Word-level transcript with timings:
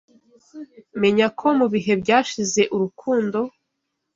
Menya 1.01 1.27
ko 1.39 1.47
mubihe 1.59 1.93
byashize 2.01 2.61
Urukundo 2.75 3.39